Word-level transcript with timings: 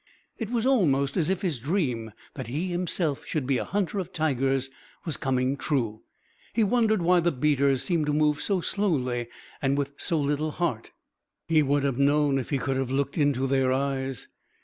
It 0.39 0.49
was 0.49 0.65
almost 0.65 1.15
as 1.15 1.29
if 1.29 1.43
his 1.43 1.59
dream 1.59 2.11
that 2.33 2.47
he 2.47 2.69
himself 2.71 3.23
should 3.23 3.45
be 3.45 3.59
a 3.59 3.63
hunter 3.63 3.99
of 3.99 4.11
tigers 4.11 4.71
was 5.05 5.15
coming 5.15 5.55
true. 5.55 6.01
He 6.53 6.63
wondered 6.63 7.03
why 7.03 7.19
the 7.19 7.31
beaters 7.31 7.83
seemed 7.83 8.07
to 8.07 8.11
move 8.11 8.41
so 8.41 8.61
slowly 8.61 9.27
and 9.61 9.77
with 9.77 9.93
so 9.97 10.19
little 10.19 10.49
heart. 10.49 10.89
He 11.47 11.61
would 11.61 11.83
have 11.83 11.99
known 11.99 12.39
if 12.39 12.49
he 12.49 12.57
could 12.57 12.77
have 12.77 12.89
looked 12.89 13.15
into 13.15 13.45
their 13.45 13.71
eyes. 13.71 14.27